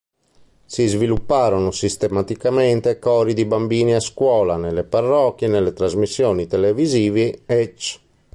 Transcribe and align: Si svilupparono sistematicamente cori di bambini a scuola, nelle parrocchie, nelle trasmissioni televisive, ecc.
Si 0.65 0.87
svilupparono 0.87 1.69
sistematicamente 1.69 2.97
cori 2.97 3.35
di 3.35 3.45
bambini 3.45 3.93
a 3.93 3.99
scuola, 3.99 4.57
nelle 4.57 4.83
parrocchie, 4.83 5.47
nelle 5.47 5.73
trasmissioni 5.73 6.47
televisive, 6.47 7.43
ecc. 7.45 7.99